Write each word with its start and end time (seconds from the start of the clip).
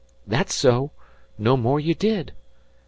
"Thet's 0.27 0.55
so; 0.55 0.89
no 1.37 1.55
more 1.55 1.79
you 1.79 1.93
did. 1.93 2.33